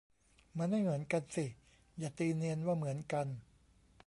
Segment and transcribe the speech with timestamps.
[0.57, 1.45] มันไม่เหมือนกันสิ
[1.99, 3.27] อย่าตีเนียนว่าเหมือนกัน